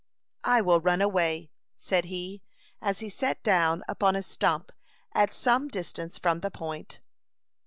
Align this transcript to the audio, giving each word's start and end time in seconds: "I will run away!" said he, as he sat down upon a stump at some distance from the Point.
"I 0.45 0.61
will 0.61 0.81
run 0.81 0.99
away!" 0.99 1.51
said 1.77 2.05
he, 2.05 2.41
as 2.81 3.01
he 3.01 3.09
sat 3.09 3.43
down 3.43 3.83
upon 3.87 4.15
a 4.15 4.23
stump 4.23 4.71
at 5.13 5.31
some 5.31 5.67
distance 5.67 6.17
from 6.17 6.39
the 6.39 6.49
Point. 6.49 7.01